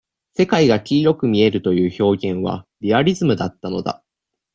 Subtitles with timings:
[0.33, 4.03] 世界が黄色く見えるという表現は、リアリズムだったのだ。